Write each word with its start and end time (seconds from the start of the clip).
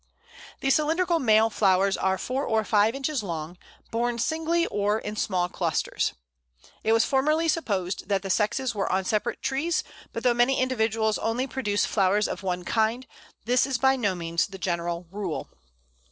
The 0.61 0.71
cylindrical 0.71 1.19
male 1.19 1.51
flowers 1.51 1.95
are 1.95 2.17
four 2.17 2.43
or 2.43 2.63
five 2.63 2.95
inches 2.95 3.21
long, 3.21 3.59
borne 3.91 4.17
singly 4.17 4.65
or 4.65 4.97
in 4.97 5.15
small 5.15 5.47
clusters. 5.47 6.13
It 6.83 6.91
was 6.91 7.05
formerly 7.05 7.47
supposed 7.47 8.09
that 8.09 8.23
the 8.23 8.31
sexes 8.31 8.73
were 8.73 8.91
on 8.91 9.05
separate 9.05 9.43
trees, 9.43 9.83
but 10.11 10.23
though 10.23 10.33
many 10.33 10.59
individuals 10.59 11.19
only 11.19 11.45
produce 11.45 11.85
flowers 11.85 12.27
of 12.27 12.41
one 12.41 12.65
kind, 12.65 13.05
this 13.45 13.67
is 13.67 13.77
by 13.77 13.95
no 13.95 14.15
means 14.15 14.47
the 14.47 14.57
general 14.57 15.05
rule. 15.11 15.51